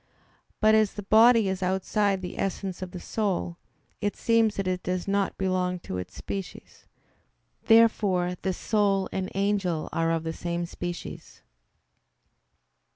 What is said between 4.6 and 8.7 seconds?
it does not belong to its species. Therefore the